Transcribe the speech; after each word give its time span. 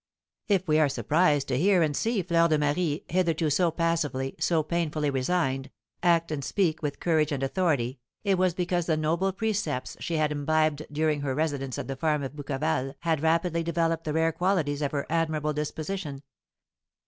If 0.47 0.67
we 0.67 0.79
are 0.79 0.89
surprised 0.89 1.47
to 1.49 1.59
hear 1.59 1.83
and 1.83 1.95
see 1.95 2.23
Fleur 2.23 2.47
de 2.47 2.57
Marie, 2.57 3.05
hitherto 3.07 3.51
so 3.51 3.69
passively, 3.69 4.35
so 4.39 4.63
painfully 4.63 5.11
resigned, 5.11 5.69
act 6.01 6.31
and 6.31 6.43
speak 6.43 6.81
with 6.81 6.99
courage 6.99 7.31
and 7.31 7.43
authority, 7.43 7.99
it 8.23 8.39
was 8.39 8.55
because 8.55 8.87
the 8.87 8.97
noble 8.97 9.31
precepts 9.31 9.97
she 9.99 10.15
had 10.15 10.31
imbibed 10.31 10.87
during 10.91 11.21
her 11.21 11.35
residence 11.35 11.77
at 11.77 11.87
the 11.87 11.95
farm 11.95 12.23
at 12.23 12.35
Bouqueval 12.35 12.95
had 13.01 13.21
rapidly 13.21 13.61
developed 13.61 14.05
the 14.05 14.13
rare 14.13 14.31
qualities 14.31 14.81
of 14.81 14.91
her 14.91 15.05
admirable 15.07 15.53
disposition. 15.53 16.23